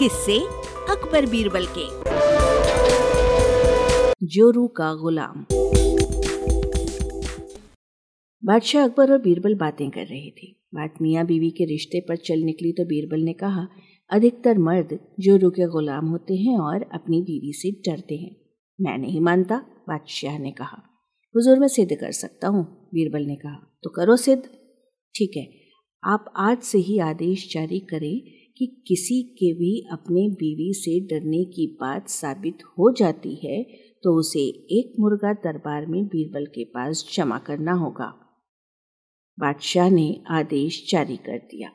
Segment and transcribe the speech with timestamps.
[0.00, 0.38] किससे
[0.90, 1.82] अकबर बीरबल के।
[4.26, 5.44] जोरू का गुलाम।
[8.42, 12.38] बादशाह अकबर और बीरबल बातें कर रहे थे। बात मियाँ बीवी के रिश्ते पर चल
[12.38, 13.66] निकली तो बीरबल ने कहा,
[14.10, 18.36] अधिकतर मर्द जोरू के गुलाम होते हैं और अपनी बीवी से डरते हैं।
[18.78, 19.56] मैं नहीं मानता,
[19.88, 20.82] बादशाह ने कहा।
[21.34, 22.64] हुजूर, मैं सिद्ध कर सकता हूँ,
[22.94, 24.42] बीरबल ने कहा। तो करो सिद्ध।
[25.14, 25.48] ठीक है,
[26.02, 31.44] आप आज से ही आदेश जारी करें कि किसी के भी अपने बीवी से डरने
[31.44, 33.62] की बात साबित हो जाती है
[34.04, 34.40] तो उसे
[34.78, 38.06] एक मुर्गा दरबार में बीरबल के पास जमा करना होगा।
[39.38, 41.70] बादशाह ने आदेश जारी कर दिया।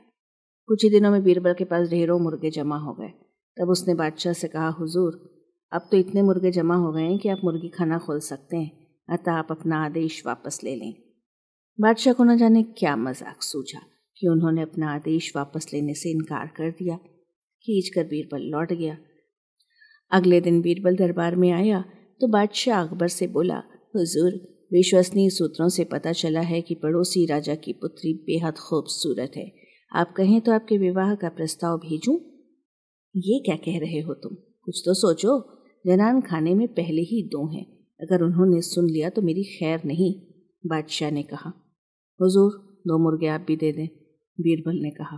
[0.68, 3.10] कुछ ही दिनों में बीरबल के पास ढेरों मुर्गे जमा हो गए।
[3.58, 5.20] तब उसने बादशाह से कहा, हुजूर,
[5.72, 8.88] अब तो इतने मुर्गे जमा हो गए हैं कि आप मुर्गी खाना खोल सकते हैं।
[9.10, 10.94] अतः आप अपना आदेश वापस ले लें।
[11.80, 13.82] बादशाह को न जाने क्या मज़ाक सूझा।
[14.18, 16.96] कि उन्होंने अपना आदेश वापस लेने से इनकार कर दिया।
[17.64, 18.98] खींच कर बीरबल लौट गया।
[20.12, 21.84] अगले दिन बीरबल दरबार में आया
[22.22, 23.58] तो बादशाह अकबर से बोला,
[23.96, 24.32] हुजूर,
[24.74, 29.56] विश्वसनीय सूत्रों से पता चला है कि पड़ोसी राजा की पुत्री बेहद खूबसूरत है।
[29.96, 32.16] आप कहें तो आपके विवाह का प्रस्ताव भेजूं?
[33.16, 34.36] ये क्या कह रहे हो तुम?
[34.36, 37.66] कुछ तो सोचो। जनान खाने में पहले ही दो हैं।
[38.02, 40.22] अगर उन्होंने सुन लिया तो मेरी खैर नहीं,
[40.66, 41.50] बादशाह ने कहा।
[42.22, 42.52] हुजूर,
[42.88, 44.05] दो मुर्गे आप भी दे दें।
[44.42, 45.18] बीरबल ने कहा।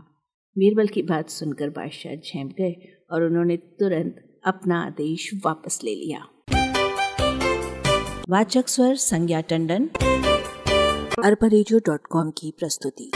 [0.57, 6.25] बीरबल की बात सुनकर बादशाह झेप गए और उन्होंने तुरंत अपना आदेश वापस ले लिया।
[8.29, 9.89] वाचक स्वर संज्ञा टंडन
[11.23, 13.11] अरबरेजियो डॉट कॉम की प्रस्तुति।